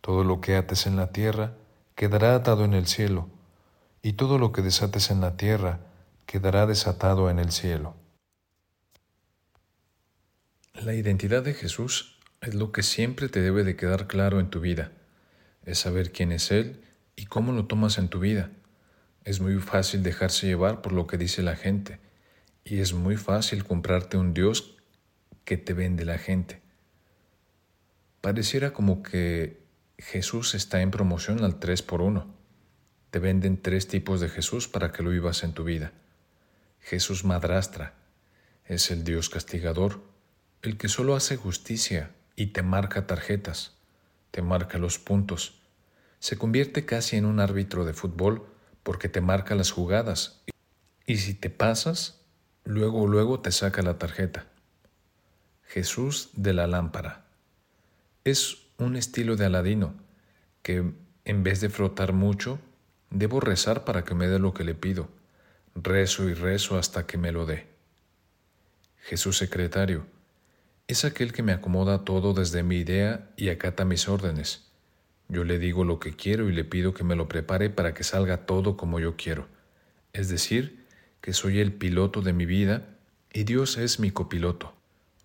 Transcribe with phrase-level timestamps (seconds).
[0.00, 1.54] Todo lo que ates en la tierra
[1.94, 3.28] quedará atado en el cielo,
[4.02, 5.80] y todo lo que desates en la tierra
[6.26, 7.96] quedará desatado en el cielo.
[10.74, 14.60] La identidad de Jesús es lo que siempre te debe de quedar claro en tu
[14.60, 14.92] vida.
[15.64, 16.84] Es saber quién es Él
[17.16, 18.52] y cómo lo tomas en tu vida.
[19.24, 21.98] Es muy fácil dejarse llevar por lo que dice la gente
[22.64, 24.76] y es muy fácil comprarte un Dios
[25.44, 26.60] que te vende la gente.
[28.20, 29.62] Pareciera como que
[29.98, 32.26] Jesús está en promoción al 3 por 1.
[33.10, 35.92] Te venden tres tipos de Jesús para que lo vivas en tu vida.
[36.80, 37.94] Jesús madrastra
[38.64, 40.00] es el Dios castigador,
[40.62, 43.76] el que solo hace justicia y te marca tarjetas,
[44.30, 45.60] te marca los puntos.
[46.20, 48.46] Se convierte casi en un árbitro de fútbol
[48.84, 50.44] porque te marca las jugadas
[51.06, 52.20] y si te pasas,
[52.62, 54.46] luego luego te saca la tarjeta.
[55.64, 57.26] Jesús de la lámpara.
[58.24, 59.94] Es un estilo de Aladino,
[60.62, 60.92] que
[61.24, 62.60] en vez de frotar mucho,
[63.10, 65.08] debo rezar para que me dé lo que le pido.
[65.74, 67.66] Rezo y rezo hasta que me lo dé.
[68.98, 70.06] Jesús secretario,
[70.86, 74.68] es aquel que me acomoda todo desde mi idea y acata mis órdenes.
[75.28, 78.04] Yo le digo lo que quiero y le pido que me lo prepare para que
[78.04, 79.48] salga todo como yo quiero.
[80.12, 80.86] Es decir,
[81.20, 82.86] que soy el piloto de mi vida
[83.32, 84.72] y Dios es mi copiloto.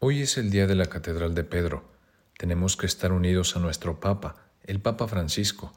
[0.00, 1.95] Hoy es el día de la Catedral de Pedro
[2.36, 5.72] tenemos que estar unidos a nuestro Papa, el Papa Francisco,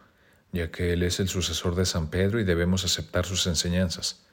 [0.52, 4.26] ya que Él es el sucesor de San Pedro y debemos aceptar sus enseñanzas.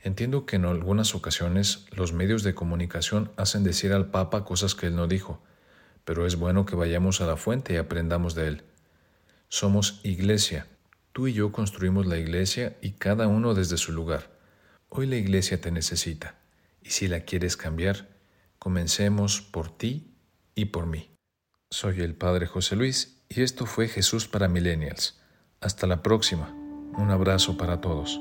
[0.00, 4.86] Entiendo que en algunas ocasiones los medios de comunicación hacen decir al Papa cosas que
[4.86, 5.42] Él no dijo,
[6.04, 8.64] pero es bueno que vayamos a la fuente y aprendamos de Él.
[9.48, 10.66] Somos iglesia.
[11.12, 14.30] Tú y yo construimos la iglesia y cada uno desde su lugar.
[14.88, 16.36] Hoy la iglesia te necesita,
[16.80, 18.08] y si la quieres cambiar,
[18.58, 20.14] comencemos por ti
[20.54, 21.10] y por mí.
[21.70, 25.20] Soy el Padre José Luis y esto fue Jesús para Millennials.
[25.60, 26.48] Hasta la próxima.
[26.96, 28.18] Un abrazo para todos.